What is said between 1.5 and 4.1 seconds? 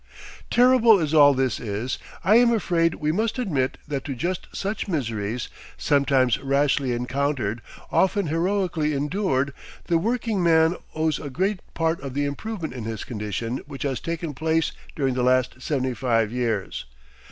is, I am afraid we must admit that